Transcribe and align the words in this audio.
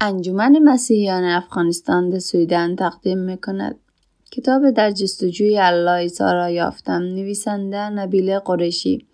انجمن 0.00 0.58
مسیحیان 0.58 1.24
افغانستان 1.24 2.08
در 2.08 2.18
سویدن 2.18 2.76
تقدیم 2.76 3.18
می‌کند. 3.18 3.76
کتاب 4.32 4.70
در 4.70 4.90
جستجوی 4.90 5.58
الله 5.58 5.90
عیسی 5.90 6.24
را 6.24 6.50
یافتم 6.50 7.02
نویسنده 7.02 7.90
نبیل 7.90 8.38
قریشی. 8.38 9.06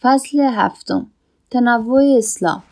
فصل 0.00 0.40
هفتم. 0.40 1.10
تنوع 1.50 2.02
اسلام. 2.18 2.62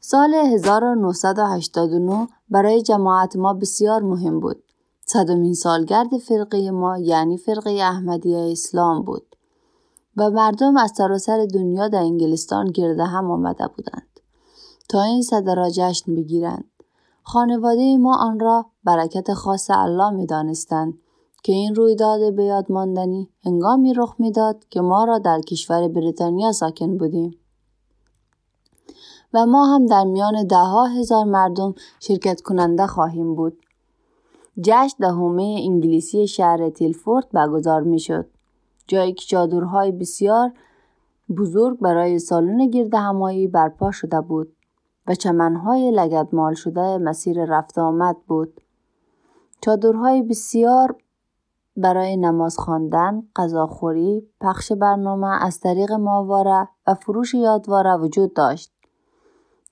سال 0.00 0.34
1989 0.34 2.28
برای 2.50 2.82
جماعت 2.82 3.36
ما 3.36 3.54
بسیار 3.54 4.02
مهم 4.02 4.40
بود. 4.40 4.62
صدمین 5.06 5.54
سالگرد 5.54 6.18
فرقه 6.18 6.70
ما 6.70 6.98
یعنی 6.98 7.38
فرقه 7.38 7.70
احمدیه 7.70 8.48
اسلام 8.52 9.02
بود. 9.02 9.36
و 10.16 10.30
مردم 10.30 10.76
از 10.76 10.92
سراسر 10.96 11.46
دنیا 11.54 11.88
در 11.88 11.98
انگلستان 11.98 12.66
گرده 12.66 13.04
هم 13.04 13.30
آمده 13.30 13.66
بودند. 13.76 14.17
تا 14.88 15.02
این 15.02 15.22
صده 15.22 15.54
را 15.54 15.70
جشن 15.70 16.14
بگیرند. 16.14 16.64
خانواده 17.22 17.96
ما 17.96 18.16
آن 18.16 18.40
را 18.40 18.66
برکت 18.84 19.34
خاص 19.34 19.70
الله 19.70 20.10
می 20.10 20.26
دانستند 20.26 20.94
که 21.42 21.52
این 21.52 21.74
رویداد 21.74 22.34
به 22.34 22.44
یاد 22.44 22.72
ماندنی 22.72 23.28
هنگامی 23.44 23.94
رخ 23.94 24.14
می‌داد 24.18 24.64
که 24.70 24.80
ما 24.80 25.04
را 25.04 25.18
در 25.18 25.40
کشور 25.40 25.88
بریتانیا 25.88 26.52
ساکن 26.52 26.98
بودیم. 26.98 27.38
و 29.34 29.46
ما 29.46 29.74
هم 29.74 29.86
در 29.86 30.04
میان 30.04 30.46
دهها 30.46 30.86
هزار 30.86 31.24
مردم 31.24 31.74
شرکت 32.00 32.40
کننده 32.40 32.86
خواهیم 32.86 33.34
بود. 33.34 33.58
جشن 34.60 34.96
دهمه 35.00 35.60
انگلیسی 35.62 36.26
شهر 36.26 36.70
تیلفورد 36.70 37.28
برگزار 37.32 37.82
می 37.82 37.98
شد. 37.98 38.26
جایی 38.86 39.12
که 39.12 39.26
چادرهای 39.26 39.92
بسیار 39.92 40.52
بزرگ 41.38 41.78
برای 41.78 42.18
سالن 42.18 42.70
گرد 42.70 42.94
همایی 42.94 43.48
برپا 43.48 43.90
شده 43.90 44.20
بود 44.20 44.56
و 45.08 45.14
چمنهای 45.14 45.90
لگدمال 45.90 46.54
شده 46.54 46.98
مسیر 46.98 47.44
رفت 47.44 47.78
آمد 47.78 48.16
بود. 48.26 48.60
چادرهای 49.60 50.22
بسیار 50.22 50.96
برای 51.76 52.16
نماز 52.16 52.58
خواندن، 52.58 53.22
غذاخوری، 53.36 54.26
پخش 54.40 54.72
برنامه 54.72 55.44
از 55.44 55.60
طریق 55.60 55.92
ماواره 55.92 56.68
و 56.86 56.94
فروش 56.94 57.34
یادواره 57.34 57.96
وجود 57.96 58.34
داشت. 58.34 58.72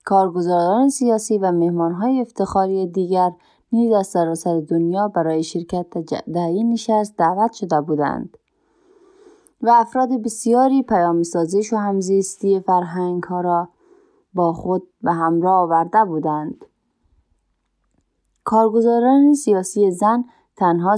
کارگزاران 0.05 0.89
سیاسی 0.89 1.39
و 1.39 1.53
مهمانهای 1.53 2.21
افتخاری 2.21 2.87
دیگر 2.87 3.33
نیز 3.73 3.93
از 3.93 4.07
سراسر 4.07 4.61
دنیا 4.61 5.09
برای 5.09 5.43
شرکت 5.43 5.87
در 6.33 6.47
این 6.47 6.73
نشست 6.73 7.17
دعوت 7.17 7.53
شده 7.53 7.81
بودند 7.81 8.39
و 9.63 9.71
افراد 9.71 10.09
بسیاری 10.23 10.83
پیام 10.83 11.23
سازش 11.23 11.73
و 11.73 11.77
همزیستی 11.77 12.61
فرهنگ 12.61 13.23
ها 13.23 13.41
را 13.41 13.69
با 14.37 14.53
خود 14.53 14.83
به 15.03 15.13
همراه 15.13 15.55
آورده 15.55 16.05
بودند. 16.05 16.65
کارگزاران 18.45 19.35
سیاسی 19.35 19.91
زن 19.91 20.25
تنها, 20.57 20.97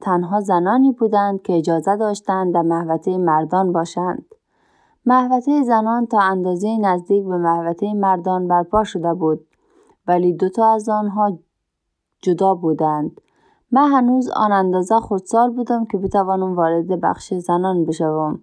تنها 0.00 0.40
زنانی 0.40 0.92
بودند 0.92 1.42
که 1.42 1.58
اجازه 1.58 1.96
داشتند 1.96 2.54
در 2.54 2.62
محوطه 2.62 3.18
مردان 3.18 3.72
باشند. 3.72 4.24
محوطه 5.06 5.62
زنان 5.62 6.06
تا 6.06 6.20
اندازه 6.20 6.78
نزدیک 6.78 7.24
به 7.24 7.36
محوطه 7.36 7.94
مردان 7.94 8.48
برپا 8.48 8.84
شده 8.84 9.14
بود 9.14 9.46
ولی 10.06 10.32
دوتا 10.32 10.74
از 10.74 10.88
آنها 10.88 11.38
جدا 12.22 12.54
بودند 12.54 13.20
من 13.70 13.92
هنوز 13.92 14.30
آن 14.30 14.52
اندازه 14.52 14.94
خودسال 14.94 15.50
بودم 15.50 15.84
که 15.84 15.98
بتوانم 15.98 16.56
وارد 16.56 17.00
بخش 17.00 17.34
زنان 17.34 17.84
بشوم 17.84 18.42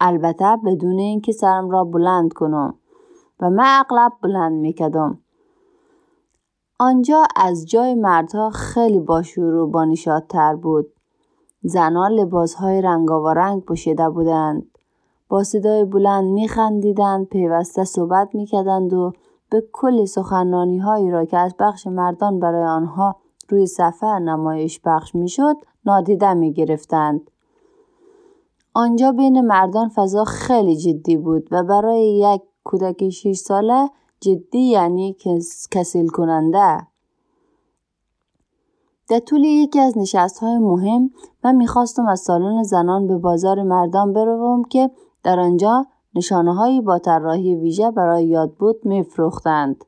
البته 0.00 0.56
بدون 0.66 0.98
اینکه 0.98 1.32
سرم 1.32 1.70
را 1.70 1.84
بلند 1.84 2.32
کنم 2.32 2.74
و 3.40 3.50
من 3.50 3.80
اغلب 3.80 4.12
بلند 4.22 4.52
می‌کردم 4.52 5.18
آنجا 6.78 7.24
از 7.36 7.66
جای 7.66 7.94
مردها 7.94 8.50
خیلی 8.50 9.00
باشور 9.00 9.54
و 9.54 9.66
بانشادتر 9.66 10.54
بود. 10.54 10.86
زنان 11.62 12.12
لباسهای 12.12 12.82
رنگاوارنگ 12.82 13.62
پوشیده 13.62 14.08
بودند. 14.08 14.78
با 15.28 15.44
صدای 15.44 15.84
بلند 15.84 16.24
میخندیدند 16.24 17.26
پیوسته 17.26 17.84
صحبت 17.84 18.34
می‌کردند 18.34 18.92
و 18.92 19.12
به 19.50 19.64
کل 19.72 20.04
سخنرانی 20.04 20.78
هایی 20.78 21.10
را 21.10 21.24
که 21.24 21.38
از 21.38 21.54
بخش 21.58 21.86
مردان 21.86 22.40
برای 22.40 22.64
آنها 22.64 23.16
روی 23.48 23.66
صفحه 23.66 24.18
نمایش 24.18 24.80
بخش 24.84 25.14
می‌شد 25.14 25.56
نادیده 25.86 26.34
می 26.34 26.52
گرفتند. 26.52 27.30
آنجا 28.74 29.12
بین 29.12 29.40
مردان 29.40 29.88
فضا 29.88 30.24
خیلی 30.24 30.76
جدی 30.76 31.16
بود 31.16 31.48
و 31.50 31.62
برای 31.62 32.18
یک 32.18 32.42
کودک 32.68 33.08
6 33.08 33.32
ساله 33.36 33.90
جدی 34.20 34.58
یعنی 34.58 35.16
کسیل 35.70 36.08
کننده. 36.08 36.86
در 39.08 39.18
طول 39.18 39.44
یکی 39.44 39.80
از 39.80 39.98
نشست 39.98 40.38
های 40.38 40.58
مهم 40.58 41.10
من 41.44 41.54
می‌خواستم 41.54 42.06
از 42.06 42.20
سالن 42.20 42.62
زنان 42.62 43.06
به 43.06 43.16
بازار 43.16 43.62
مردان 43.62 44.12
بروم 44.12 44.64
که 44.64 44.90
در 45.22 45.40
آنجا 45.40 45.86
نشانه 46.14 46.54
هایی 46.54 46.80
با 46.80 46.98
طراحی 46.98 47.54
ویژه 47.54 47.90
برای 47.90 48.26
یاد 48.26 48.52
بود 48.54 48.84
میفروختند. 48.84 49.84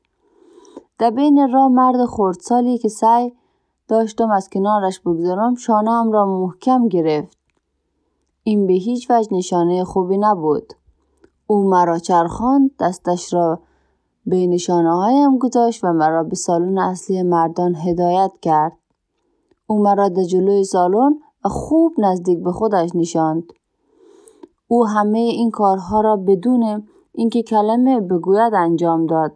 در 0.99 1.11
بین 1.11 1.53
راه 1.53 1.69
مرد 1.69 2.07
خردسالی 2.07 2.79
که 2.79 2.89
سعی 2.89 3.33
داشتم 3.89 4.31
از 4.31 4.49
کنارش 4.49 5.01
بگذارم 5.01 5.55
شانه 5.55 6.11
را 6.13 6.27
محکم 6.27 6.89
گرفت. 6.89 7.39
این 8.43 8.67
به 8.67 8.73
هیچ 8.73 9.11
وجه 9.11 9.29
نشانه 9.33 9.85
خوبی 9.85 10.19
نبود. 10.19 10.73
او 11.51 11.63
مرا 11.63 11.99
چرخاند 11.99 12.71
دستش 12.81 13.35
را 13.35 13.61
به 14.27 14.47
نشانه 14.47 14.97
هایم 14.97 15.39
گذاشت 15.39 15.85
و 15.85 15.93
مرا 15.93 16.23
به 16.23 16.37
سالن 16.37 16.79
اصلی 16.79 17.23
مردان 17.23 17.77
هدایت 17.77 18.33
کرد. 18.43 18.73
او 19.67 19.83
مرا 19.83 20.09
در 20.09 20.23
جلوی 20.23 20.65
سالن 20.65 21.19
و 21.45 21.49
خوب 21.49 21.95
نزدیک 21.99 22.43
به 22.43 22.53
خودش 22.53 22.91
نشاند. 22.95 23.43
او 24.69 24.87
همه 24.87 25.19
این 25.19 25.51
کارها 25.51 26.01
را 26.01 26.17
بدون 26.17 26.89
اینکه 27.13 27.43
کلمه 27.43 28.01
بگوید 28.01 28.55
انجام 28.55 29.07
داد. 29.07 29.33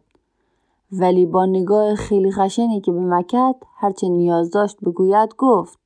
ولی 0.92 1.26
با 1.26 1.46
نگاه 1.46 1.94
خیلی 1.94 2.32
خشنی 2.32 2.80
که 2.80 2.92
به 2.92 3.00
مکت 3.00 3.56
هرچه 3.76 4.08
نیاز 4.08 4.50
داشت 4.50 4.76
بگوید 4.80 5.34
گفت 5.38 5.78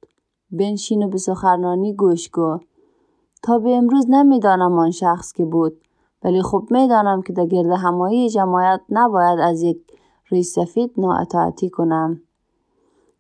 بنشین 0.51 1.03
و 1.03 1.09
به 1.09 1.19
سخنرانی 1.19 1.95
گوش 1.95 2.29
کن 2.29 2.61
تا 3.43 3.59
به 3.59 3.71
امروز 3.71 4.07
نمی‌دانم 4.09 4.79
آن 4.79 4.91
شخص 4.91 5.33
که 5.33 5.45
بود 5.45 5.81
ولی 6.23 6.43
خب 6.43 6.67
می‌دانم 6.71 7.23
که 7.23 7.33
در 7.33 7.47
گرد 7.47 7.71
همایی 7.71 8.31
جماعت 8.31 8.81
نباید 8.91 9.39
از 9.39 9.63
یک 9.63 9.79
رئیس 10.31 10.55
سفید 10.55 10.93
نااطاعتی 10.97 11.71
کنم. 11.71 12.21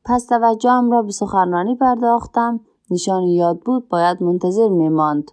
پس 0.04 0.26
توجهم 0.26 0.90
را 0.90 1.02
به 1.02 1.12
سخنرانی 1.12 1.74
پرداختم. 1.74 2.60
نشان 2.90 3.22
یاد 3.22 3.60
بود 3.60 3.88
باید 3.88 4.22
منتظر 4.22 4.68
میماند. 4.68 5.30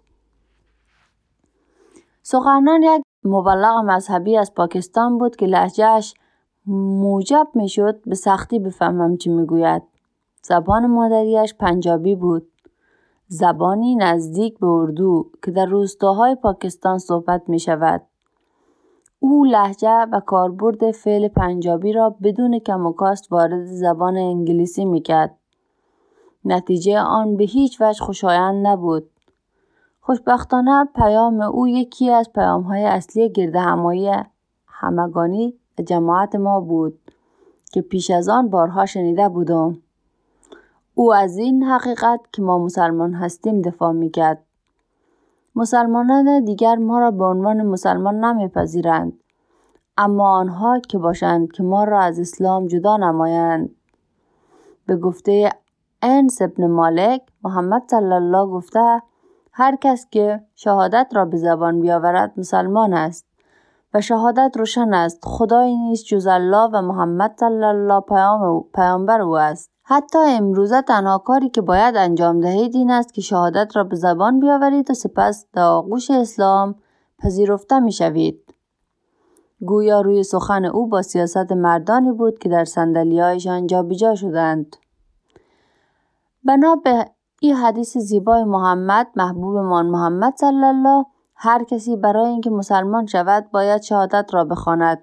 سخنران 2.22 2.84
یک 2.84 3.02
مبلغ 3.24 3.78
مذهبی 3.86 4.38
از 4.38 4.54
پاکستان 4.54 5.18
بود 5.18 5.36
که 5.36 5.46
لحجهش 5.46 6.14
موجب 6.68 7.48
می‌شد 7.54 8.02
به 8.06 8.16
سختی 8.16 8.60
بفهمم 8.60 9.18
چی 9.18 9.30
می‌گوید. 9.30 9.84
زبان 10.42 10.88
مادریش 10.88 11.54
پنجابی 11.54 12.16
بود. 12.16 12.48
زبانی 13.28 13.96
نزدیک 13.96 14.60
به 14.60 14.68
اردو 14.68 15.32
که 15.44 15.52
در 15.52 15.66
روستاهای 15.66 16.36
پاکستان 16.36 16.98
صحبت 16.98 17.42
می 17.48 17.60
شود. 17.60 18.02
او 19.20 19.46
لحجه 19.46 20.06
و 20.12 20.20
کاربرد 20.20 20.92
فعل 20.92 21.28
پنجابی 21.28 21.94
را 21.94 22.16
بدون 22.24 22.60
کم 22.60 22.86
و 22.86 22.92
کاست 22.92 23.32
وارد 23.32 23.66
زبان 23.66 24.18
انگلیسی 24.18 24.86
می 24.86 25.02
کرد. 25.02 25.38
نتیجه 26.46 27.00
آن 27.00 27.38
به 27.38 27.44
هیچ 27.44 27.82
وجه 27.82 28.00
خوشایند 28.00 28.68
نبود. 28.68 29.10
خوشبختانه 30.02 30.86
پیام 30.96 31.42
او 31.42 31.68
یکی 31.68 32.10
از 32.10 32.34
پیام 32.34 32.62
های 32.62 32.84
اصلی 32.84 33.30
گرد 33.30 33.56
همایی 33.56 34.12
همگانی 34.68 35.54
جماعت 35.86 36.36
ما 36.36 36.60
بود 36.60 37.00
که 37.74 37.82
پیش 37.82 38.12
از 38.12 38.30
آن 38.30 38.50
بارها 38.50 38.86
شنیده 38.86 39.30
بودم. 39.30 39.82
او 40.98 41.14
از 41.14 41.38
این 41.38 41.64
حقیقت 41.64 42.20
که 42.32 42.42
ما 42.42 42.60
مسلمان 42.60 43.14
هستیم 43.14 43.62
دفاع 43.62 43.92
می‌کرد. 43.92 44.44
مسلمانان 45.56 46.44
دیگر 46.44 46.76
ما 46.76 47.00
را 47.00 47.12
به 47.12 47.24
عنوان 47.26 47.64
مسلمان 47.64 48.26
نمیپذیرند. 48.26 49.14
اما 49.98 50.38
آنها 50.38 50.80
که 50.80 50.98
باشند 50.98 51.52
که 51.52 51.64
ما 51.64 51.84
را 51.84 52.02
از 52.02 52.20
اسلام 52.20 52.68
جدا 52.68 52.98
نمایند. 52.98 53.76
به 54.86 54.96
گفته 54.98 55.50
انس 56.02 56.42
ابن 56.42 56.68
مالک 56.68 57.22
محمد 57.44 57.84
صلی 57.92 58.14
الله 58.14 58.46
گفته 58.48 59.02
هر 59.52 59.76
کس 59.76 60.08
که 60.12 60.42
شهادت 60.56 61.08
را 61.14 61.26
به 61.26 61.38
زبان 61.38 61.82
بیاورد 61.82 62.34
مسلمان 62.38 62.94
است 62.94 63.26
و 63.94 64.02
شهادت 64.02 64.52
روشن 64.58 64.94
است 64.94 65.20
خدایی 65.24 65.78
نیست 65.78 66.06
جز 66.06 66.28
الله 66.28 66.70
و 66.74 66.82
محمد 66.82 67.36
صلی 67.40 67.64
الله 67.64 68.02
پیام 68.02 68.66
پیامبر 68.74 69.22
او 69.22 69.38
است 69.38 69.75
حتی 69.88 70.20
امروزه 70.20 70.82
تنها 70.82 71.18
کاری 71.18 71.50
که 71.50 71.62
باید 71.62 71.96
انجام 71.96 72.42
دهید 72.42 72.76
این 72.76 72.92
است 72.92 73.14
که 73.14 73.22
شهادت 73.22 73.76
را 73.76 73.84
به 73.84 73.96
زبان 73.96 74.40
بیاورید 74.40 74.92
و 74.92 74.94
سپس 74.94 75.46
در 75.54 75.62
آغوش 75.62 76.12
اسلام 76.12 76.76
پذیرفته 77.20 77.80
می 77.80 77.92
شوید. 77.92 78.56
گویا 79.66 80.02
روی 80.02 80.24
سخن 80.24 80.66
او 80.66 80.88
با 80.88 81.02
سیاست 81.02 81.52
مردانی 81.52 82.12
بود 82.12 82.40
که 82.40 82.50
در 82.50 82.66
صندلیهایشان 82.66 83.68
جابجا 83.68 84.16
شدند 84.16 84.76
بنا 86.44 86.76
به 86.76 87.06
این 87.42 87.56
حدیث 87.56 87.98
زیبای 87.98 88.44
محمد 88.44 89.08
محبوبمان 89.16 89.86
محمد 89.86 90.34
صلی 90.38 90.66
الله 90.66 91.06
هر 91.36 91.64
کسی 91.64 91.96
برای 91.96 92.30
اینکه 92.30 92.50
مسلمان 92.50 93.06
شود 93.06 93.52
باید 93.52 93.82
شهادت 93.82 94.30
را 94.34 94.44
بخواند 94.44 95.02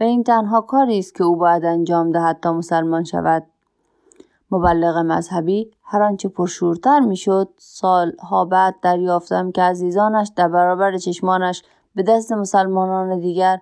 و 0.00 0.04
این 0.04 0.22
تنها 0.24 0.60
کاری 0.60 0.98
است 0.98 1.14
که 1.14 1.24
او 1.24 1.36
باید 1.36 1.64
انجام 1.64 2.12
دهد 2.12 2.40
تا 2.42 2.52
مسلمان 2.52 3.04
شود 3.04 3.46
مبلغ 4.50 4.96
مذهبی 4.96 5.70
هر 5.82 6.02
آنچه 6.02 6.28
پرشورتر 6.28 7.00
می‌شد 7.00 7.48
سالها 7.56 8.44
بعد 8.44 8.74
دریافتم 8.82 9.50
که 9.50 9.62
عزیزانش 9.62 10.32
در 10.36 10.48
برابر 10.48 10.96
چشمانش 10.96 11.62
به 11.94 12.02
دست 12.02 12.32
مسلمانان 12.32 13.20
دیگر 13.20 13.60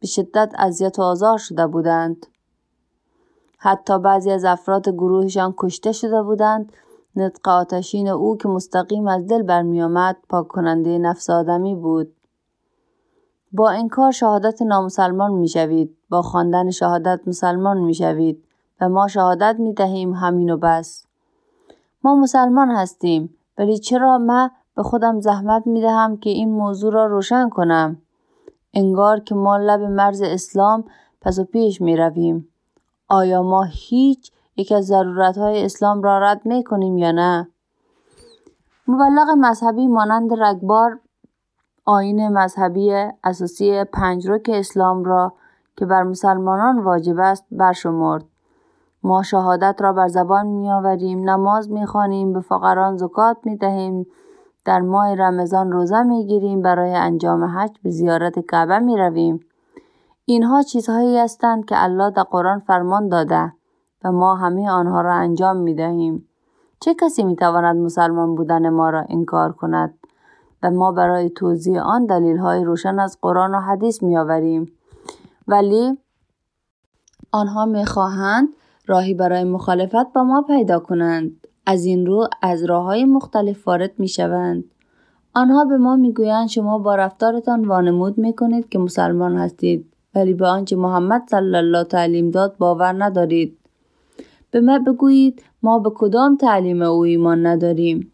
به 0.00 0.06
شدت 0.06 0.52
اذیت 0.58 0.98
و 0.98 1.02
آزار 1.02 1.38
شده 1.38 1.66
بودند. 1.66 2.26
حتی 3.58 3.98
بعضی 3.98 4.30
از 4.30 4.44
افراد 4.44 4.88
گروهشان 4.88 5.54
کشته 5.56 5.92
شده 5.92 6.22
بودند. 6.22 6.72
نطق 7.16 7.48
آتشین 7.48 8.08
او 8.08 8.36
که 8.36 8.48
مستقیم 8.48 9.08
از 9.08 9.26
دل 9.26 9.42
برمیآمد 9.42 10.16
پاک 10.28 10.48
کننده 10.48 10.98
نفس 10.98 11.30
آدمی 11.30 11.74
بود. 11.74 12.14
با 13.52 13.70
این 13.70 13.88
کار 13.88 14.10
شهادت 14.10 14.62
نامسلمان 14.62 15.32
می‌شوید 15.32 15.96
با 16.10 16.22
خواندن 16.22 16.70
شهادت 16.70 17.20
مسلمان 17.26 17.78
می‌شوید. 17.78 18.44
و 18.80 18.88
ما 18.88 19.08
شهادت 19.08 19.56
می 19.58 19.74
دهیم 19.74 20.12
همین 20.12 20.50
و 20.50 20.56
بس 20.56 21.06
ما 22.02 22.14
مسلمان 22.14 22.70
هستیم 22.70 23.34
ولی 23.58 23.78
چرا 23.78 24.18
من 24.18 24.50
به 24.76 24.82
خودم 24.82 25.20
زحمت 25.20 25.66
می 25.66 25.80
دهم 25.80 26.16
که 26.16 26.30
این 26.30 26.52
موضوع 26.52 26.92
را 26.92 27.06
روشن 27.06 27.48
کنم 27.48 28.02
انگار 28.74 29.20
که 29.20 29.34
ما 29.34 29.56
لب 29.56 29.80
مرز 29.80 30.22
اسلام 30.22 30.84
پس 31.20 31.38
و 31.38 31.44
پیش 31.44 31.80
می 31.80 31.96
رویم. 31.96 32.48
آیا 33.08 33.42
ما 33.42 33.62
هیچ 33.62 34.32
یک 34.56 34.72
از 34.72 34.86
ضرورت 34.86 35.38
های 35.38 35.64
اسلام 35.64 36.02
را 36.02 36.18
رد 36.18 36.46
می 36.46 36.64
کنیم 36.64 36.98
یا 36.98 37.12
نه؟ 37.12 37.48
مبلغ 38.88 39.28
مذهبی 39.38 39.86
مانند 39.86 40.30
رگبار 40.42 41.00
آین 41.84 42.28
مذهبی 42.28 42.92
اساسی 43.24 43.84
پنج 43.84 44.30
رک 44.30 44.50
اسلام 44.52 45.04
را 45.04 45.32
که 45.76 45.86
بر 45.86 46.02
مسلمانان 46.02 46.78
واجب 46.78 47.18
است 47.18 47.44
برشمرد. 47.50 48.24
ما 49.02 49.22
شهادت 49.22 49.76
را 49.80 49.92
بر 49.92 50.08
زبان 50.08 50.46
می 50.46 50.70
آوریم، 50.70 51.30
نماز 51.30 51.70
می 51.70 51.86
خوانیم، 51.86 52.32
به 52.32 52.40
فقران 52.40 52.96
زکات 52.96 53.36
می 53.44 53.56
دهیم، 53.56 54.06
در 54.64 54.80
ماه 54.80 55.14
رمضان 55.14 55.72
روزه 55.72 56.02
می 56.02 56.26
گیریم، 56.26 56.62
برای 56.62 56.94
انجام 56.94 57.44
حج 57.44 57.78
به 57.82 57.90
زیارت 57.90 58.38
کعبه 58.38 58.78
می 58.78 58.96
رویم. 58.96 59.40
اینها 60.24 60.62
چیزهایی 60.62 61.18
هستند 61.18 61.64
که 61.64 61.82
الله 61.82 62.10
در 62.10 62.22
قرآن 62.22 62.58
فرمان 62.58 63.08
داده 63.08 63.52
و 64.04 64.12
ما 64.12 64.34
همه 64.34 64.70
آنها 64.70 65.00
را 65.00 65.14
انجام 65.14 65.56
می 65.56 65.74
دهیم. 65.74 66.28
چه 66.80 66.94
کسی 66.94 67.22
می 67.22 67.36
تواند 67.36 67.76
مسلمان 67.76 68.34
بودن 68.34 68.68
ما 68.68 68.90
را 68.90 69.04
انکار 69.08 69.52
کند 69.52 69.94
و 70.62 70.70
ما 70.70 70.92
برای 70.92 71.30
توضیح 71.30 71.82
آن 71.82 72.06
دلیل 72.06 72.36
های 72.36 72.64
روشن 72.64 72.98
از 72.98 73.18
قرآن 73.22 73.54
و 73.54 73.60
حدیث 73.60 74.02
می 74.02 74.18
آوریم. 74.18 74.72
ولی 75.48 75.98
آنها 77.32 77.66
می 77.66 77.86
خواهند 77.86 78.48
راهی 78.88 79.14
برای 79.14 79.44
مخالفت 79.44 80.12
با 80.14 80.24
ما 80.24 80.42
پیدا 80.42 80.78
کنند 80.78 81.46
از 81.66 81.84
این 81.84 82.06
رو 82.06 82.28
از 82.42 82.64
راه 82.64 82.84
های 82.84 83.04
مختلف 83.04 83.68
وارد 83.68 83.92
می 83.98 84.08
شوند. 84.08 84.64
آنها 85.34 85.64
به 85.64 85.76
ما 85.76 85.96
می‌گویند 85.96 86.48
شما 86.48 86.78
با 86.78 86.94
رفتارتان 86.94 87.64
وانمود 87.64 88.18
می 88.18 88.32
کنید 88.32 88.68
که 88.68 88.78
مسلمان 88.78 89.36
هستید 89.36 89.86
ولی 90.14 90.34
به 90.34 90.46
آنچه 90.46 90.76
محمد 90.76 91.22
صلی 91.30 91.56
الله 91.56 91.84
تعلیم 91.84 92.30
داد 92.30 92.56
باور 92.58 93.04
ندارید. 93.04 93.58
به 94.50 94.60
ما 94.60 94.78
بگویید 94.78 95.42
ما 95.62 95.78
به 95.78 95.90
کدام 95.94 96.36
تعلیم 96.36 96.82
او 96.82 97.00
ایمان 97.00 97.46
نداریم. 97.46 98.12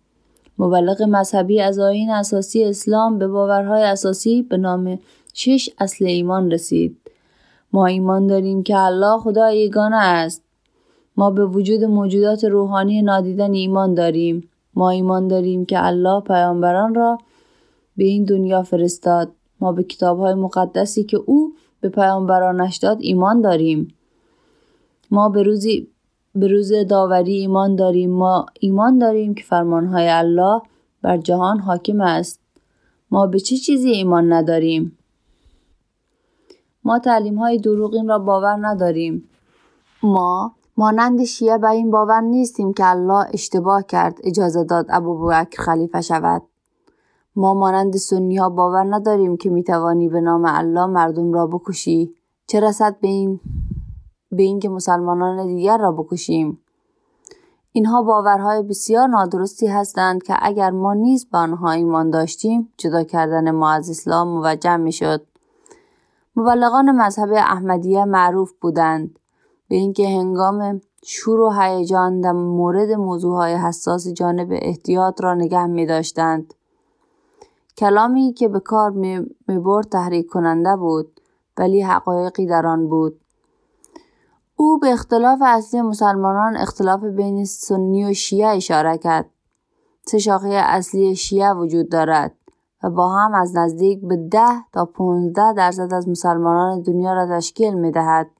مبلغ 0.59 1.03
مذهبی 1.03 1.61
از 1.61 1.79
آین 1.79 2.11
اساسی 2.11 2.65
اسلام 2.65 3.19
به 3.19 3.29
باورهای 3.29 3.82
اساسی 3.82 4.43
به 4.43 4.56
نام 4.56 4.99
شش 5.35 5.71
اصل 5.79 6.05
ایمان 6.05 6.50
رسید. 6.50 6.97
ما 7.73 7.87
ایمان 7.87 8.26
داریم 8.26 8.62
که 8.62 8.79
الله 8.79 9.19
خدا 9.19 9.53
یگانه 9.53 9.97
است 9.97 10.44
ما 11.16 11.31
به 11.31 11.46
وجود 11.46 11.84
موجودات 11.84 12.44
روحانی 12.44 13.02
نادیدن 13.02 13.52
ایمان 13.52 13.94
داریم. 13.94 14.49
ما 14.75 14.90
ایمان 14.90 15.28
داریم 15.28 15.64
که 15.64 15.87
الله 15.87 16.20
پیامبران 16.20 16.94
را 16.94 17.19
به 17.96 18.05
این 18.05 18.25
دنیا 18.25 18.62
فرستاد. 18.62 19.32
ما 19.61 19.72
به 19.72 19.82
کتابهای 19.82 20.34
مقدسی 20.34 21.05
که 21.05 21.16
او 21.16 21.52
به 21.81 21.88
پیامبرانش 21.88 22.76
داد 22.76 22.99
ایمان 23.00 23.40
داریم. 23.40 23.94
ما 25.11 25.28
به 25.28 25.43
روزی 25.43 25.88
به 26.34 26.49
روز 26.49 26.72
داوری 26.88 27.32
ایمان 27.32 27.76
داریم. 27.76 28.11
ما 28.11 28.46
ایمان 28.61 28.99
داریم 28.99 29.34
که 29.34 29.44
فرمانهای 29.44 30.08
الله 30.08 30.62
بر 31.02 31.16
جهان 31.16 31.58
حاکم 31.58 32.00
است. 32.00 32.40
ما 33.11 33.26
به 33.26 33.40
چه 33.40 33.56
چیزی 33.56 33.90
ایمان 33.90 34.32
نداریم؟ 34.32 34.99
ما 36.84 36.99
تعلیم 36.99 37.38
های 37.38 37.58
دروغین 37.58 38.08
را 38.08 38.19
باور 38.19 38.66
نداریم. 38.66 39.28
ما 40.02 40.52
مانند 40.76 41.25
شیعه 41.25 41.59
بر 41.59 41.71
این 41.71 41.91
باور 41.91 42.21
نیستیم 42.21 42.73
که 42.73 42.87
الله 42.87 43.26
اشتباه 43.32 43.82
کرد 43.82 44.19
اجازه 44.25 44.65
داد 44.65 44.87
ابوبکر 44.88 45.62
خلیفه 45.62 46.00
شود. 46.00 46.43
ما 47.37 47.55
مانند 47.55 47.97
سنی 47.97 48.37
ها 48.37 48.49
باور 48.49 48.94
نداریم 48.94 49.37
که 49.37 49.50
می‌توانی 49.50 50.09
به 50.09 50.21
نام 50.21 50.44
الله 50.44 50.87
مردم 50.87 51.32
را 51.32 51.47
بکشی. 51.47 52.15
چه 52.47 52.61
رسد 52.61 53.00
به 53.00 53.09
این 53.09 53.41
به 54.32 54.43
اینکه 54.43 54.69
مسلمانان 54.69 55.47
دیگر 55.47 55.79
را 55.79 55.93
بکشیم؟ 55.93 56.59
اینها 57.73 58.03
باورهای 58.03 58.62
بسیار 58.62 59.09
نادرستی 59.09 59.67
هستند 59.67 60.23
که 60.23 60.35
اگر 60.38 60.71
ما 60.71 60.94
نیز 60.94 61.31
به 61.31 61.38
آنها 61.38 61.71
ایمان 61.71 62.11
داشتیم 62.11 62.73
جدا 62.76 63.03
کردن 63.05 63.50
ما 63.50 63.71
از 63.71 63.91
اسلام 63.91 64.29
موجه 64.29 64.76
می‌شد. 64.76 65.26
مبلغان 66.37 66.91
مذهب 66.91 67.32
احمدیه 67.32 68.05
معروف 68.05 68.53
بودند. 68.61 69.19
به 69.75 69.79
اینکه 69.81 70.09
هنگام 70.09 70.81
شور 71.05 71.41
و 71.41 71.50
هیجان 71.50 72.21
در 72.21 72.32
مورد 72.32 72.91
موضوعهای 72.91 73.55
حساس 73.55 74.09
جانب 74.09 74.49
احتیاط 74.53 75.21
را 75.21 75.35
نگه 75.35 75.67
می 75.67 75.87
داشتند. 75.87 76.55
کلامی 77.76 78.32
که 78.32 78.49
به 78.49 78.61
کار 78.61 78.91
می, 78.91 79.21
برد 79.49 79.88
تحریک 79.88 80.26
کننده 80.26 80.76
بود 80.76 81.21
ولی 81.59 81.82
حقایقی 81.82 82.47
در 82.47 82.67
آن 82.67 82.88
بود. 82.88 83.21
او 84.56 84.79
به 84.79 84.93
اختلاف 84.93 85.38
اصلی 85.43 85.81
مسلمانان 85.81 86.57
اختلاف 86.57 87.04
بین 87.04 87.45
سنی 87.45 88.04
و 88.04 88.12
شیعه 88.12 88.49
اشاره 88.49 88.99
کرد. 88.99 89.31
سه 90.07 90.19
شاخه 90.19 90.49
اصلی 90.49 91.16
شیعه 91.16 91.52
وجود 91.52 91.88
دارد 91.88 92.35
و 92.83 92.90
با 92.90 93.09
هم 93.09 93.35
از 93.35 93.57
نزدیک 93.57 94.00
به 94.02 94.16
ده 94.16 94.64
تا 94.73 94.85
15 94.85 95.52
درصد 95.52 95.95
از 95.95 96.09
مسلمانان 96.09 96.83
دنیا 96.83 97.12
را 97.12 97.38
تشکیل 97.38 97.75
می 97.75 97.90
دهد. 97.90 98.31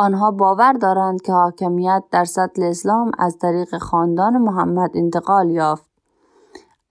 آنها 0.00 0.30
باور 0.30 0.72
دارند 0.72 1.22
که 1.22 1.32
حاکمیت 1.32 2.04
در 2.10 2.24
سطل 2.24 2.62
اسلام 2.62 3.10
از 3.18 3.38
طریق 3.38 3.78
خاندان 3.78 4.38
محمد 4.38 4.90
انتقال 4.94 5.50
یافت. 5.50 5.86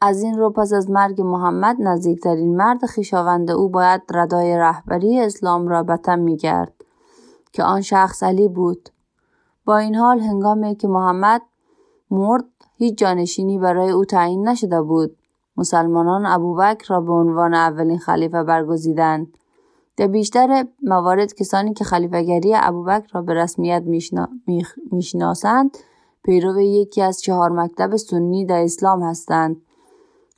از 0.02 0.22
این 0.22 0.38
رو 0.38 0.50
پس 0.50 0.74
از 0.74 0.90
مرگ 0.90 1.22
محمد 1.22 1.76
نزدیکترین 1.80 2.58
مرد 2.58 2.86
خیشاوند 2.86 3.52
او 3.52 3.70
باید 3.70 4.02
ردای 4.14 4.58
رهبری 4.58 5.20
اسلام 5.20 5.68
را 5.68 5.84
به 5.84 5.98
تن 5.98 6.20
میگرد 6.20 6.74
که 7.54 7.64
آن 7.64 7.82
شخص 7.82 8.24
علی 8.24 8.48
بود. 8.48 8.90
با 9.66 9.78
این 9.78 9.96
حال 9.96 10.20
هنگامی 10.20 10.76
که 10.76 10.88
محمد 10.88 11.42
مرد 12.12 12.46
هیچ 12.76 12.98
جانشینی 12.98 13.60
برای 13.60 13.90
او 13.90 14.06
تعیین 14.06 14.48
نشده 14.48 14.82
بود. 14.82 15.18
مسلمانان 15.58 16.26
ابوبکر 16.26 16.86
را 16.90 17.02
به 17.02 17.14
عنوان 17.14 17.54
اولین 17.54 18.00
خلیفه 18.00 18.44
برگزیدند. 18.44 19.38
در 19.98 20.08
بیشتر 20.08 20.66
موارد 20.84 21.34
کسانی 21.34 21.74
که 21.74 21.84
خلیفگری 21.84 22.54
ابوبکر 22.56 23.08
را 23.14 23.22
به 23.22 23.34
رسمیت 23.34 23.84
می‌شناسند 24.92 25.78
پیرو 26.24 26.60
یکی 26.62 27.02
از 27.02 27.22
چهار 27.22 27.50
مکتب 27.50 27.96
سنی 27.96 28.46
در 28.46 28.64
اسلام 28.64 29.04
هستند 29.04 29.62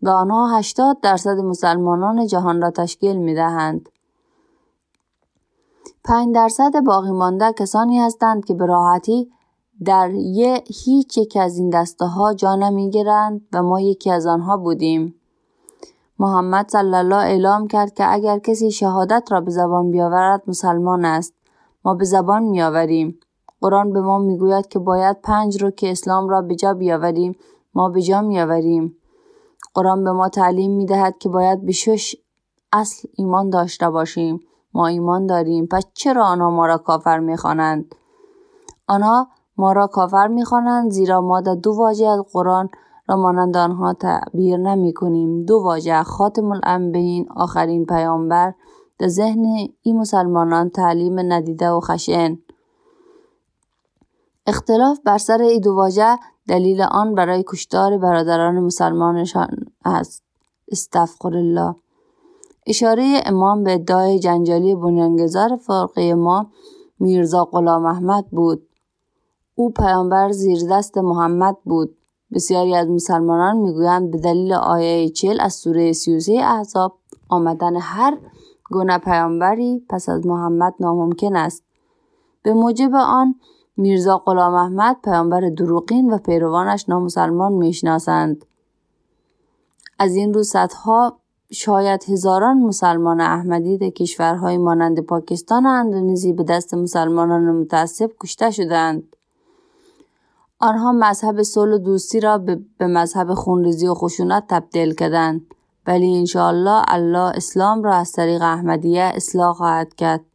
و 0.02 0.10
آنها 0.10 0.58
80 0.58 1.00
درصد 1.02 1.38
مسلمانان 1.38 2.28
جهان 2.28 2.62
را 2.62 2.72
تشکیل 2.72 3.18
می 3.18 3.34
دهند. 3.34 3.90
5 6.04 6.36
درصد 6.36 6.72
باقی 6.86 7.12
مانده 7.12 7.54
کسانی 7.54 8.00
هستند 8.00 8.46
که 8.46 8.54
به 8.54 8.66
راحتی 8.66 9.32
در 9.86 10.12
یه 10.14 10.64
هیچ 10.86 11.18
یک 11.18 11.38
از 11.38 11.58
این 11.58 11.70
دسته 11.70 12.06
ها 12.06 12.34
جا 12.34 12.56
نمی 12.56 12.90
گیرند 12.90 13.42
و 13.54 13.64
ما 13.64 13.82
یکی 13.82 14.12
از 14.12 14.26
آنها 14.26 14.58
بودیم. 14.58 15.19
محمد 16.22 16.70
صلی 16.70 16.96
الله 16.96 17.16
اعلام 17.16 17.68
کرد 17.68 17.94
که 17.94 18.14
اگر 18.14 18.40
کسی 18.40 18.72
شهادت 18.72 19.32
را 19.32 19.42
به 19.42 19.52
زبان 19.52 19.92
بیاورد 19.92 20.44
مسلمان 20.48 21.06
است. 21.06 21.34
ما 21.86 21.94
به 21.94 22.06
زبان 22.06 22.44
میآوریم. 22.44 23.20
قرآن 23.62 23.94
به 23.94 24.02
ما 24.02 24.18
می‌گوید 24.18 24.68
که 24.68 24.80
باید 24.80 25.22
پنج 25.22 25.64
رو 25.64 25.72
که 25.72 25.92
اسلام 25.92 26.30
را 26.30 26.42
به 26.42 26.56
جا 26.56 26.74
بیاوریم. 26.74 27.36
ما 27.74 27.90
به 27.90 28.02
جا 28.02 28.22
میآوریم. 28.22 28.96
قرآن 29.74 30.04
به 30.04 30.12
ما 30.12 30.30
تعلیم 30.30 30.72
می‌دهد 30.72 31.18
که 31.18 31.30
باید 31.30 31.66
به 31.66 31.72
شش 31.72 32.16
اصل 32.74 33.08
ایمان 33.16 33.50
داشته 33.50 33.90
باشیم. 33.90 34.40
ما 34.74 34.88
ایمان 34.88 35.26
داریم. 35.26 35.68
پس 35.68 35.84
چرا 35.94 36.26
آنها 36.26 36.50
ما 36.50 36.66
را 36.66 36.78
کافر 36.78 37.20
می‌خوانند؟ 37.20 37.96
آنها 38.88 39.28
ما 39.58 39.72
را 39.72 39.88
کافر 39.88 40.28
می‌خوانند 40.28 40.92
زیرا 40.92 41.22
ما 41.22 41.42
در 41.42 41.56
دو 41.56 41.72
واژه 41.72 42.08
از 42.08 42.20
قرآن 42.34 42.70
را 43.10 43.16
مانند 43.16 43.58
آنها 43.58 43.94
تعبیر 43.94 44.58
نمی 44.58 44.94
کنیم. 44.94 45.46
دو 45.46 45.60
واژه 45.64 46.04
خاتم 46.04 46.52
الانبیین 46.52 47.28
آخرین 47.36 47.86
پیامبر 47.86 48.54
در 49.00 49.08
ذهن 49.08 49.68
این 49.82 49.98
مسلمانان 49.98 50.70
تعلیم 50.70 51.20
ندیده 51.20 51.70
و 51.70 51.80
خشن. 51.80 52.38
اختلاف 54.48 55.00
بر 55.06 55.18
سر 55.18 55.42
این 55.42 55.62
دو 55.62 55.74
واژه 55.74 56.18
دلیل 56.48 56.82
آن 56.82 57.16
برای 57.16 57.44
کشتار 57.48 57.98
برادران 57.98 58.60
مسلمانشان 58.60 59.48
است. 59.86 60.24
استغفر 60.72 61.38
الله. 61.38 61.76
اشاره 62.68 63.22
امام 63.26 63.64
به 63.64 63.74
ادعای 63.74 64.20
جنجالی 64.20 64.76
بنیانگذار 64.76 65.56
فرقه 65.56 66.14
ما 66.14 66.52
میرزا 67.00 67.46
غلام 67.46 67.86
احمد 67.86 68.26
بود. 68.32 68.68
او 69.56 69.72
پیامبر 69.72 70.32
زیر 70.32 70.60
دست 70.72 70.98
محمد 70.98 71.58
بود. 71.64 71.99
بسیاری 72.34 72.76
از 72.76 72.88
مسلمانان 72.88 73.58
می‌گویند 73.58 74.12
به 74.12 74.18
دلیل 74.18 74.54
آیه 74.54 75.10
چل 75.10 75.38
از 75.40 75.54
سوره 75.54 75.94
33 75.94 76.34
احزاب 76.44 76.98
آمدن 77.30 77.76
هر 77.76 78.18
گونه 78.72 78.98
پیامبری 78.98 79.86
پس 79.90 80.10
از 80.10 80.26
محمد 80.26 80.74
ناممکن 80.80 81.36
است. 81.36 81.64
به 82.44 82.54
موجب 82.54 82.96
آن 82.96 83.36
میرزا 83.78 84.18
غلام 84.18 84.54
احمد 84.54 84.98
پیامبر 85.04 85.50
دروغین 85.50 86.14
و 86.14 86.18
پیروانش 86.18 86.90
نامسلمان 86.90 87.54
می‌شناسند. 87.54 88.46
از 90.00 90.16
این 90.16 90.34
رو 90.34 90.44
صدها 90.44 91.20
شاید 91.52 92.04
هزاران 92.10 92.58
مسلمان 92.58 93.22
احمدی 93.22 93.78
در 93.78 93.90
کشورهای 93.90 94.58
مانند 94.58 95.00
پاکستان 95.00 95.66
و 95.66 95.70
اندونزی 95.70 96.34
به 96.34 96.44
دست 96.44 96.74
مسلمانان 96.74 97.52
متعصب 97.52 98.12
کشته 98.20 98.52
شدند 98.52 99.16
آنها 100.60 100.92
مذهب 100.92 101.42
صلح 101.42 101.76
و 101.76 101.78
دوستی 101.78 102.20
را 102.20 102.38
به 102.78 102.88
مذهب 102.88 103.34
خونریزی 103.34 103.88
و 103.88 103.94
خشونت 103.94 104.44
تبدیل 104.50 104.94
کردند. 104.94 105.42
ولی 105.88 106.18
انشاءالله 106.18 106.84
الله 106.88 107.32
اسلام 107.36 107.84
را 107.84 107.96
از 107.96 108.12
طریق 108.12 108.42
احمدیه 108.42 109.02
اصلاح 109.02 109.54
خواهد 109.54 109.96
کرد. 109.96 110.26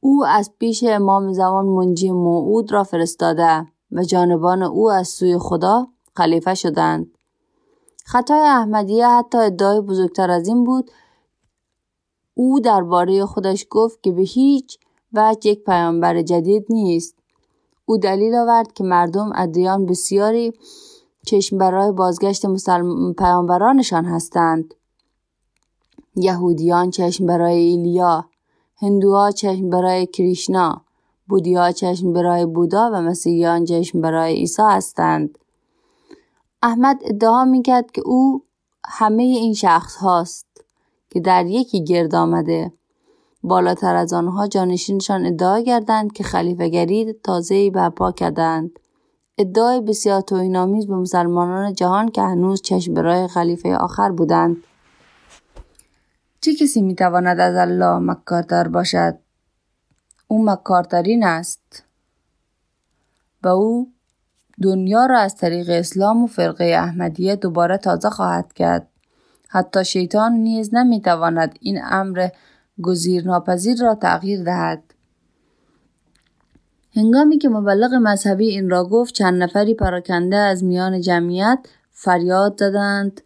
او 0.00 0.24
از 0.26 0.50
پیش 0.58 0.84
امام 0.88 1.32
زمان 1.32 1.66
منجی 1.66 2.10
موعود 2.10 2.72
را 2.72 2.84
فرستاده 2.84 3.66
و 3.92 4.02
جانبان 4.02 4.62
او 4.62 4.90
از 4.90 5.08
سوی 5.08 5.38
خدا 5.38 5.86
خلیفه 6.16 6.54
شدند. 6.54 7.06
خطای 8.04 8.40
احمدیه 8.40 9.08
حتی 9.08 9.38
ادعای 9.38 9.80
بزرگتر 9.80 10.30
از 10.30 10.48
این 10.48 10.64
بود. 10.64 10.90
او 12.34 12.60
درباره 12.60 13.24
خودش 13.24 13.66
گفت 13.70 14.02
که 14.02 14.12
به 14.12 14.22
هیچ 14.22 14.78
وجه 15.12 15.50
یک 15.50 15.64
پیامبر 15.64 16.22
جدید 16.22 16.66
نیست. 16.68 17.16
او 17.88 17.96
دلیل 17.96 18.34
آورد 18.34 18.72
که 18.72 18.84
مردم 18.84 19.32
ادیان 19.34 19.86
بسیاری 19.86 20.52
چشم 21.26 21.58
برای 21.58 21.92
بازگشت 21.92 22.44
مسلم... 22.44 23.14
پیامبرانشان 23.14 24.04
هستند. 24.04 24.74
یهودیان 26.16 26.90
چشم 26.90 27.26
برای 27.26 27.58
ایلیا 27.58 28.24
هندوها 28.76 29.30
چشم 29.30 29.70
برای 29.70 30.06
کریشنا 30.06 30.80
بودیها 31.28 31.72
چشم 31.72 32.12
برای 32.12 32.46
بودا 32.46 32.90
و 32.94 33.00
مسیحیان 33.00 33.64
چشم 33.64 34.00
برای 34.00 34.34
عیسی 34.34 34.62
هستند. 34.62 35.38
احمد 36.62 37.00
ادعا 37.04 37.44
می‌کرد 37.44 37.90
که 37.90 38.02
او 38.04 38.42
همه 38.84 39.22
این 39.22 39.54
شخص 39.54 39.96
هاست 39.96 40.46
که 41.10 41.20
در 41.20 41.46
یکی 41.46 41.84
گرد 41.84 42.14
آمده. 42.14 42.72
بالاتر 43.46 43.94
از 43.94 44.12
آنها 44.12 44.46
جانشینشان 44.46 45.26
ادعا 45.26 45.62
کردند 45.62 46.12
که 46.12 46.24
خلیفهگری 46.24 47.12
تازه‌ای 47.24 47.70
برپا 47.70 48.12
کردند. 48.12 48.70
ادعای 49.38 49.80
بسیار 49.80 50.20
توهینآمیز 50.20 50.86
به 50.86 50.96
مسلمانان 50.96 51.72
جهان 51.72 52.08
که 52.08 52.22
هنوز 52.22 52.62
چشم 52.62 52.94
برای 52.94 53.28
خلیفه 53.28 53.76
آخر 53.76 54.12
بودند. 54.12 54.56
چه 56.40 56.54
کسی 56.54 56.82
می‌تواند 56.82 57.40
از 57.40 57.54
الله 57.54 57.98
مکارتر 57.98 58.68
باشد؟ 58.68 59.18
او 60.28 60.44
مکارترین 60.44 61.24
است. 61.24 61.84
و 63.42 63.48
او 63.48 63.92
دنیا 64.62 65.06
را 65.06 65.18
از 65.18 65.36
طریق 65.36 65.70
اسلام 65.70 66.24
و 66.24 66.26
فرقه 66.26 66.64
احمدیه 66.64 67.36
دوباره 67.36 67.76
تازه 67.78 68.10
خواهد 68.10 68.52
کرد. 68.52 68.88
حتی 69.48 69.84
شیطان 69.84 70.32
نیز 70.32 70.74
نمی‌تواند 70.74 71.58
این 71.60 71.80
امر 71.84 72.28
گزیرناپذیر 72.82 73.76
را 73.80 73.94
تغییر 73.94 74.42
دهد. 74.42 74.82
هنگامی 76.96 77.38
که 77.38 77.48
مبلغ 77.48 77.94
مذهبی 77.94 78.48
این 78.48 78.70
را 78.70 78.84
گفت 78.84 79.14
چند 79.14 79.42
نفری 79.42 79.74
پراکنده 79.74 80.36
از 80.36 80.64
میان 80.64 81.00
جمعیت 81.00 81.58
فریاد 81.90 82.56
زدند 82.58 83.20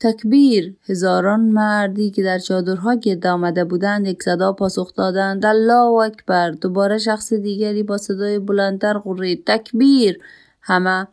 تکبیر 0.00 0.76
هزاران 0.88 1.40
مردی 1.40 2.10
که 2.10 2.22
در 2.22 2.38
چادرها 2.38 2.94
گرد 2.94 3.26
آمده 3.26 3.64
بودند 3.64 4.06
یک 4.06 4.22
صدا 4.22 4.52
پاسخ 4.52 4.94
دادند. 4.94 5.46
الله 5.46 6.02
اکبر! 6.02 6.50
دوباره 6.50 6.98
شخص 6.98 7.32
دیگری 7.32 7.82
با 7.82 7.96
صدای 7.98 8.38
بلندتر 8.38 8.98
غرید 8.98 9.46
تکبیر! 9.46 10.18
همه 10.60 11.08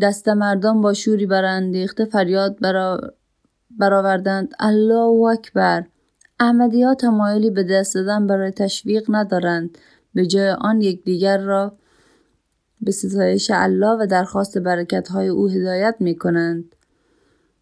دست 0.00 0.28
مردم 0.28 0.80
با 0.80 0.92
شوری 0.92 1.26
برانگیخته 1.26 2.04
فریاد 2.04 2.60
برا... 2.60 3.00
برآوردند. 3.70 4.54
الله 4.60 5.28
اکبر! 5.30 5.84
احمدی 6.42 6.82
ها 6.82 6.94
تمایلی 6.94 7.50
به 7.50 7.62
دست 7.62 7.94
دادن 7.94 8.26
برای 8.26 8.50
تشویق 8.50 9.04
ندارند. 9.08 9.78
به 10.14 10.26
جای 10.26 10.48
آن 10.50 10.80
یکدیگر 10.80 11.38
را 11.38 11.72
به 12.80 12.92
ستایش 12.92 13.50
الله 13.54 14.02
و 14.02 14.06
درخواست 14.06 14.58
برکت 14.58 15.08
های 15.08 15.28
او 15.28 15.48
هدایت 15.48 15.96
می 16.00 16.16
کنند. 16.16 16.64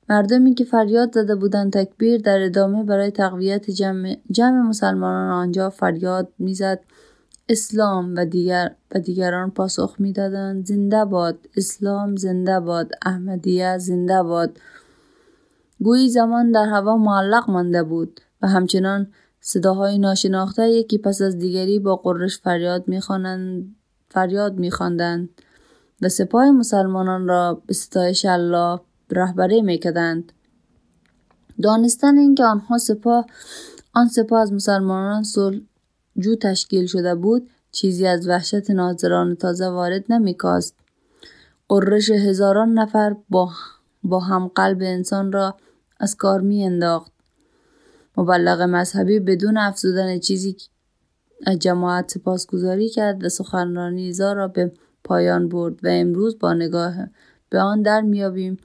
مردمی 0.08 0.54
که 0.54 0.64
فریاد 0.64 1.14
زده 1.14 1.34
بودند 1.34 1.72
تکبیر 1.72 2.20
در 2.20 2.42
ادامه 2.42 2.84
برای 2.84 3.10
تقویت 3.10 3.70
جمع, 3.70 4.16
جمع 4.30 4.60
مسلمانان 4.62 5.30
آنجا 5.30 5.70
فریاد 5.70 6.28
می‌زد. 6.38 6.80
اسلام 7.48 8.14
و 8.16 8.24
دیگر 8.24 8.74
و 8.94 8.98
دیگران 8.98 9.50
پاسخ 9.50 9.96
می‌دادند. 9.98 10.66
زنده 10.66 11.04
باد 11.04 11.38
اسلام 11.56 12.16
زنده 12.16 12.60
باد 12.60 12.90
احمدیه 13.06 13.78
زنده 13.78 14.22
باد 14.22 14.58
گویی 15.80 16.08
زمان 16.08 16.50
در 16.50 16.66
هوا 16.66 16.96
معلق 16.96 17.50
مانده 17.50 17.82
بود. 17.82 18.20
و 18.42 18.48
همچنان 18.48 19.12
صداهای 19.40 19.98
ناشناخته 19.98 20.70
یکی 20.70 20.98
پس 20.98 21.22
از 21.22 21.38
دیگری 21.38 21.78
با 21.78 21.96
قرش 21.96 22.38
فریاد 22.38 22.88
می‌خوانند 22.88 23.74
فریاد 24.08 24.58
میخواندند 24.58 25.28
و 26.02 26.08
سپاه 26.08 26.50
مسلمانان 26.50 27.28
را 27.28 27.62
به 27.66 27.74
ستایش 27.74 28.24
الله 28.24 28.80
رهبری 29.10 29.62
می‌کردند 29.62 30.32
دانستن 31.62 32.18
اینکه 32.18 32.44
آنها 32.44 32.78
سپاه 32.78 33.26
آن 33.94 34.08
سپاه 34.08 34.40
از 34.40 34.52
مسلمانان 34.52 35.24
جو 36.18 36.34
تشکیل 36.34 36.86
شده 36.86 37.14
بود 37.14 37.50
چیزی 37.72 38.06
از 38.06 38.28
وحشت 38.28 38.70
ناظران 38.70 39.36
تازه 39.36 39.68
وارد 39.68 40.12
نمیکاست 40.12 40.74
قررش 41.68 42.10
هزاران 42.10 42.72
نفر 42.72 43.16
با, 43.28 43.50
با 44.02 44.20
هم 44.20 44.48
قلب 44.48 44.78
انسان 44.82 45.32
را 45.32 45.56
از 46.00 46.16
کار 46.16 46.40
می 46.40 46.64
انداخت. 46.64 47.12
مبلغ 48.20 48.62
مذهبی 48.62 49.20
بدون 49.20 49.56
افزودن 49.56 50.18
چیزی 50.18 50.56
جماعت 51.60 52.10
سپاسگزاری 52.10 52.88
کرد 52.88 53.24
و 53.24 53.28
سخنرانی 53.28 54.12
را 54.18 54.48
به 54.48 54.72
پایان 55.04 55.48
برد 55.48 55.84
و 55.84 55.88
امروز 55.90 56.38
با 56.38 56.54
نگاه 56.54 56.94
به 57.50 57.60
آن 57.60 57.82
در 57.82 58.00
میابیم 58.00 58.56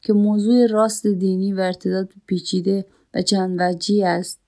که 0.00 0.12
موضوع 0.12 0.66
راست 0.66 1.06
دینی 1.06 1.52
و 1.52 1.60
ارتداد 1.60 2.12
پیچیده 2.26 2.84
و 3.14 3.22
چند 3.22 3.56
وجهی 3.60 4.04
است. 4.04 4.40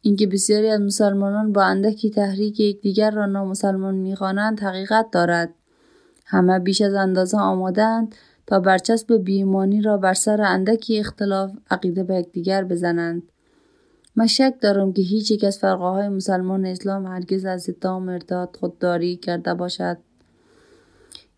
اینکه 0.00 0.26
بسیاری 0.26 0.68
از 0.68 0.80
مسلمانان 0.80 1.52
با 1.52 1.62
اندکی 1.62 2.10
تحریک 2.10 2.60
یکدیگر 2.60 3.10
را 3.10 3.26
نامسلمان 3.26 3.94
می‌خوانند 3.94 4.60
حقیقت 4.60 5.10
دارد. 5.12 5.54
همه 6.26 6.58
بیش 6.58 6.80
از 6.80 6.94
اندازه 6.94 7.38
آمادند 7.38 8.14
تا 8.46 8.60
برچسب 8.60 9.16
بیمانی 9.16 9.82
را 9.82 9.96
بر 9.96 10.14
سر 10.14 10.40
اندکی 10.42 10.98
اختلاف 10.98 11.50
عقیده 11.70 12.04
به 12.04 12.14
یکدیگر 12.14 12.64
بزنند. 12.64 13.22
من 14.16 14.26
شک 14.26 14.54
دارم 14.60 14.92
که 14.92 15.02
هیچ 15.02 15.30
یک 15.30 15.44
از 15.44 15.58
فرقه 15.58 15.84
های 15.84 16.08
مسلمان 16.08 16.66
اسلام 16.66 17.06
هرگز 17.06 17.44
از 17.44 17.68
اتهام 17.68 18.08
ارتاد 18.08 18.56
خودداری 18.60 19.16
کرده 19.16 19.54
باشد. 19.54 19.98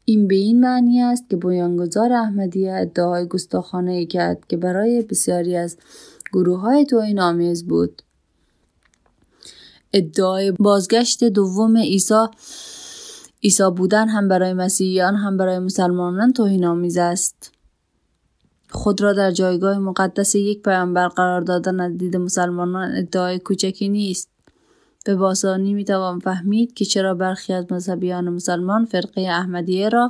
این 0.05 0.29
به 0.29 0.35
این 0.35 0.61
معنی 0.61 1.03
است 1.03 1.31
که 1.31 1.37
بنیانگذار 1.37 2.13
احمدیه 2.13 2.73
ادعای 2.75 3.27
گستاخانه 3.27 3.93
ای 3.93 4.07
کرد 4.07 4.47
که 4.49 4.57
برای 4.57 5.03
بسیاری 5.03 5.57
از 5.57 5.77
گروه 6.33 6.61
های 6.61 6.87
توهین 6.87 7.21
آمیز 7.21 7.67
بود. 7.67 8.03
ادعای 9.93 10.53
بازگشت 10.53 11.25
دوم 11.25 11.77
عیسی 11.77 12.27
عیسی 13.43 13.71
بودن 13.77 14.09
هم 14.09 14.29
برای 14.29 14.53
مسیحیان 14.53 15.15
هم 15.15 15.37
برای 15.37 15.59
مسلمانان 15.59 16.33
توهین 16.33 16.65
آمیز 16.65 16.97
است. 16.97 17.56
خود 18.71 19.01
را 19.01 19.13
در 19.13 19.31
جایگاه 19.31 19.79
مقدس 19.79 20.35
یک 20.35 20.63
پیامبر 20.63 21.09
قرار 21.09 21.41
دادن 21.41 21.81
از 21.81 21.97
دید 21.97 22.17
مسلمانان 22.17 22.97
ادعای 22.97 23.39
کوچکی 23.39 23.89
نیست. 23.89 24.31
به 25.05 25.15
باسانی 25.15 25.75
می‌توان 25.75 26.19
فهمید 26.19 26.75
که 26.75 26.85
چرا 26.85 27.15
برخی 27.15 27.53
از 27.53 27.73
مذهبیان 27.73 28.29
مسلمان 28.29 28.85
فرقه 28.85 29.21
احمدیه 29.21 29.89
را 29.89 30.09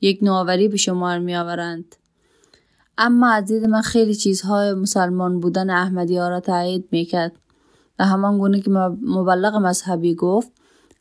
یک 0.00 0.18
نوآوری 0.22 0.68
به 0.68 0.76
شمار 0.76 1.18
میآورند. 1.18 1.96
اما 2.98 3.30
از 3.30 3.44
دید 3.44 3.64
من 3.64 3.80
خیلی 3.80 4.14
چیزهای 4.14 4.74
مسلمان 4.74 5.40
بودن 5.40 5.70
احمدی 5.70 6.16
ها 6.16 6.28
را 6.28 6.40
تایید 6.40 6.88
می‌کرد. 6.90 7.32
و 7.98 8.04
همان 8.04 8.38
گونه 8.38 8.60
که 8.60 8.70
مبلغ 9.02 9.54
مذهبی 9.54 10.14
گفت 10.14 10.52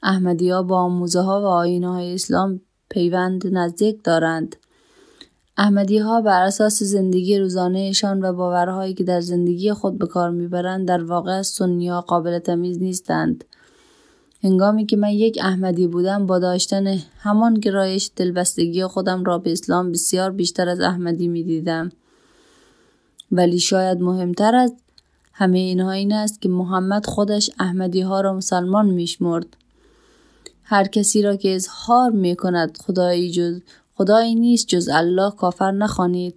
احمدی 0.03 0.50
ها 0.50 0.63
با 0.63 0.77
آموزه 0.77 1.22
ها 1.22 1.41
و 1.41 1.46
آینه 1.46 1.88
های 1.88 2.13
اسلام 2.13 2.62
پیوند 2.89 3.48
نزدیک 3.48 4.03
دارند. 4.03 4.55
احمدی 5.58 5.98
ها 5.98 6.22
بر 6.22 6.43
اساس 6.43 6.84
زندگی 6.84 7.39
روزانهشان 7.39 8.25
و 8.25 8.34
باورهایی 8.34 8.93
که 8.93 9.03
در 9.03 9.22
زندگی 9.22 9.74
خود 9.74 9.98
به 9.98 10.08
کار 10.08 10.31
می‌برند 10.31 10.88
در 10.88 11.03
واقع 11.03 11.41
سنی 11.41 11.89
ها 11.89 12.01
قابل 12.01 12.39
تمیز 12.39 12.81
نیستند. 12.81 13.43
هنگامی 14.43 14.86
که 14.86 14.98
من 14.98 15.10
یک 15.10 15.39
احمدی 15.41 15.88
بودم 15.88 16.25
با 16.25 16.39
داشتن 16.39 16.98
همان 17.17 17.53
گرایش 17.53 18.12
دلبستگی 18.15 18.86
خودم 18.86 19.24
را 19.24 19.38
به 19.38 19.51
اسلام 19.51 19.91
بسیار 19.91 20.31
بیشتر 20.31 20.70
از 20.70 20.79
احمدی 20.79 21.27
می‌دیدم. 21.27 21.91
ولی 23.31 23.60
شاید 23.60 24.01
مهمتر 24.01 24.55
از 24.55 24.74
همه 25.34 25.58
اینها 25.58 25.91
این 25.91 26.13
است 26.13 26.41
که 26.41 26.50
محمد 26.50 27.05
خودش 27.05 27.50
احمدی 27.60 28.01
ها 28.01 28.22
را 28.22 28.34
مسلمان 28.34 28.89
میشمرد. 28.89 29.58
هر 30.63 30.88
کسی 30.88 31.22
را 31.22 31.36
که 31.36 31.55
اظهار 31.55 32.12
می 32.12 32.36
کند 32.36 32.77
خدایی 32.77 33.31
جز 33.31 33.60
خدایی 34.01 34.36
نیست 34.36 34.67
جز 34.67 34.89
الله 34.93 35.31
کافر 35.31 35.72
نخوانید. 35.72 36.36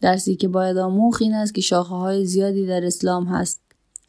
درسی 0.00 0.36
که 0.36 0.48
باید 0.48 0.76
آموخ 0.76 1.18
این 1.20 1.34
است 1.34 1.54
که 1.54 1.60
شاخه 1.60 1.94
های 1.94 2.26
زیادی 2.26 2.66
در 2.66 2.84
اسلام 2.84 3.24
هست. 3.24 3.60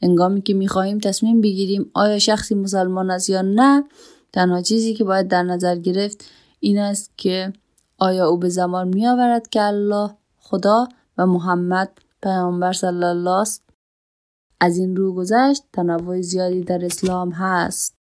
هنگامی 0.02 0.42
که 0.42 0.54
می‌خواهیم 0.54 1.00
تصمیم 1.00 1.42
بگیریم 1.42 1.92
آیا 1.94 2.20
شخصی 2.20 2.56
مسلمان 2.56 3.12
است 3.12 3.30
یا 3.30 3.42
نه 3.42 3.84
تنها 4.34 4.62
چیزی 4.62 4.94
که 4.94 5.04
باید 5.04 5.28
در 5.28 5.44
نظر 5.44 5.76
گرفت 5.76 6.26
این 6.60 6.80
است 6.80 7.12
که 7.18 7.54
آیا 7.98 8.28
او 8.28 8.38
به 8.38 8.50
زمان 8.50 8.88
میآورد 8.88 9.50
که 9.50 9.62
الله 9.62 10.10
خدا 10.38 10.88
و 11.18 11.26
محمد 11.26 11.92
پیامبر 12.24 12.74
صلی 12.74 13.04
الله 13.04 13.32
است. 13.32 13.64
از 14.60 14.78
این 14.78 14.96
رو 14.96 15.14
گذشت 15.14 15.64
تنوع 15.74 16.22
زیادی 16.22 16.64
در 16.64 16.86
اسلام 16.86 17.32
هست. 17.32 17.95